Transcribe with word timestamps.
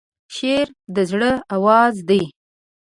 شعر 0.35 0.67
د 0.95 0.97
زړه 1.09 1.31
آواز 1.55 1.95
دی. 2.09 2.23